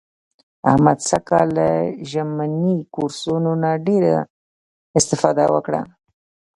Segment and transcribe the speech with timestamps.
[0.71, 1.67] احمد سږ کال له
[2.11, 4.15] ژمني کورسونو نه ډېره
[4.99, 5.81] اسفاده وکړه.